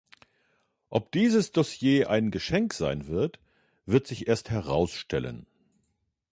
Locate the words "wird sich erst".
3.85-4.49